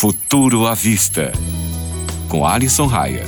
[0.00, 1.30] Futuro à Vista,
[2.26, 3.22] com Alisson Raia.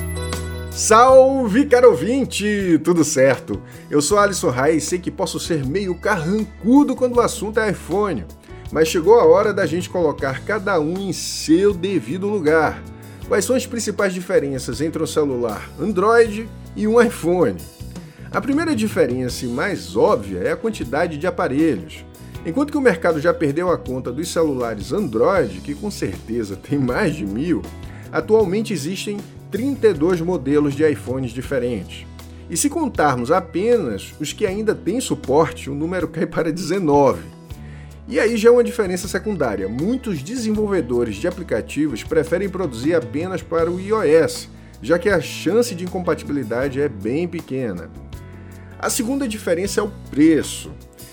[0.71, 2.81] Salve, caro ouvinte!
[2.83, 3.61] Tudo certo?
[3.91, 7.73] Eu sou Alisson Raia e sei que posso ser meio carrancudo quando o assunto é
[7.73, 8.25] iPhone,
[8.73, 12.83] mas chegou a hora da gente colocar cada um em seu devido lugar.
[13.29, 17.59] Quais são as principais diferenças entre um celular Android e um iPhone?
[18.31, 22.03] A primeira diferença e mais óbvia é a quantidade de aparelhos.
[22.45, 26.77] Enquanto que o mercado já perdeu a conta dos celulares Android, que com certeza tem
[26.77, 27.63] mais de mil,
[28.11, 29.19] atualmente existem
[29.51, 32.05] 32 modelos de iPhones diferentes.
[32.51, 37.23] E se contarmos apenas os que ainda têm suporte, o número cai para 19.
[38.09, 39.69] E aí já é uma diferença secundária.
[39.69, 44.49] Muitos desenvolvedores de aplicativos preferem produzir apenas para o iOS,
[44.83, 47.89] já que a chance de incompatibilidade é bem pequena.
[48.81, 50.73] A segunda diferença é o preço.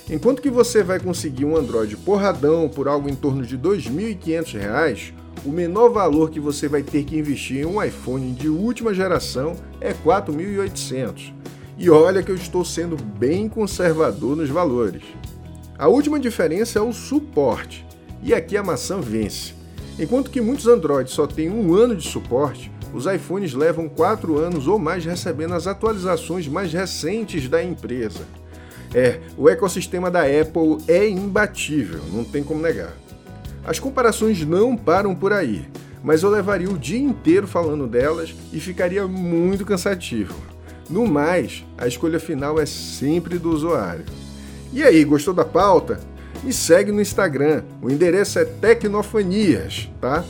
[0.09, 5.13] Enquanto que você vai conseguir um Android porradão por algo em torno de R$ 2.500,
[5.45, 9.55] o menor valor que você vai ter que investir em um iPhone de última geração
[9.79, 11.31] é R$ 4.800.
[11.77, 15.03] E olha que eu estou sendo bem conservador nos valores.
[15.77, 17.85] A última diferença é o suporte,
[18.23, 19.53] e aqui a maçã vence.
[19.99, 24.67] Enquanto que muitos Androids só têm um ano de suporte, os iPhones levam 4 anos
[24.67, 28.38] ou mais recebendo as atualizações mais recentes da empresa.
[28.93, 32.93] É, o ecossistema da Apple é imbatível, não tem como negar.
[33.63, 35.65] As comparações não param por aí,
[36.03, 40.33] mas eu levaria o dia inteiro falando delas e ficaria muito cansativo.
[40.89, 44.05] No mais, a escolha final é sempre do usuário.
[44.73, 45.99] E aí, gostou da pauta?
[46.43, 50.23] Me segue no Instagram, o endereço é Tecnofanias, tá?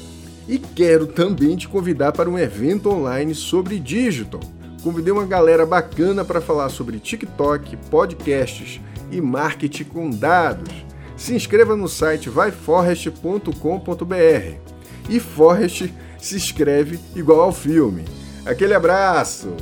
[0.48, 4.42] E quero também te convidar para um evento online sobre digital
[4.84, 8.80] convidei uma galera bacana para falar sobre TikTok, podcasts
[9.12, 10.70] e marketing com dados.
[11.16, 14.56] Se inscreva no site vaiforest.com.br.
[15.10, 18.06] E Forest se escreve igual ao filme.
[18.46, 19.56] Aquele abraço!